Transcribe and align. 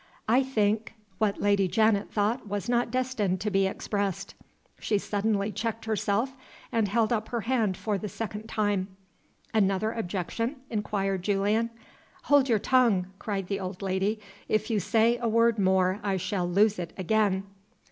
I 0.27 0.41
think" 0.41 0.95
What 1.19 1.39
Lady 1.43 1.67
Janet 1.67 2.11
thought 2.11 2.47
was 2.47 2.67
not 2.67 2.89
destined 2.89 3.39
to 3.41 3.51
be 3.51 3.67
expressed. 3.67 4.33
She 4.79 4.97
suddenly 4.97 5.51
checked 5.51 5.85
herself, 5.85 6.35
and 6.71 6.87
held 6.87 7.13
up 7.13 7.29
her 7.29 7.41
hand 7.41 7.77
for 7.77 7.99
the 7.99 8.09
second 8.09 8.47
time. 8.47 8.87
"Another 9.53 9.91
objection?" 9.91 10.55
inquired 10.71 11.21
Julian. 11.21 11.69
"Hold 12.23 12.49
your 12.49 12.57
tongue!" 12.57 13.13
cried 13.19 13.45
the 13.45 13.59
old 13.59 13.83
lady. 13.83 14.19
"If 14.49 14.71
you 14.71 14.79
say 14.79 15.19
a 15.19 15.27
word 15.29 15.59
more 15.59 15.99
I 16.01 16.17
shall 16.17 16.49
lose 16.49 16.79
it 16.79 16.93
again." 16.97 17.43